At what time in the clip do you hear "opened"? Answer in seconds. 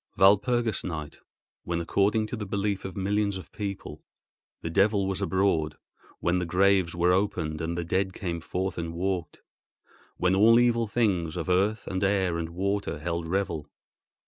7.11-7.61